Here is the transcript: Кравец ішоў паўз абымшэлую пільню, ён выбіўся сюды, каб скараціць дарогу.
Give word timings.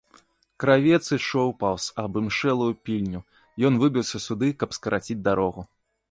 Кравец 0.61 0.99
ішоў 1.17 1.51
паўз 1.63 1.83
абымшэлую 2.03 2.69
пільню, 2.89 3.21
ён 3.69 3.77
выбіўся 3.83 4.17
сюды, 4.25 4.49
каб 4.63 4.69
скараціць 4.79 5.17
дарогу. 5.29 5.61